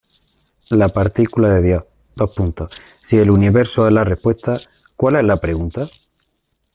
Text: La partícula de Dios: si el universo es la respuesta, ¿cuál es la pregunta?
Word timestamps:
La 0.71 0.89
partícula 0.89 1.49
de 1.49 1.61
Dios: 1.61 1.83
si 3.05 3.17
el 3.19 3.29
universo 3.29 3.85
es 3.85 3.93
la 3.93 4.03
respuesta, 4.03 4.59
¿cuál 4.95 5.17
es 5.17 5.23
la 5.23 5.39
pregunta? 5.39 5.91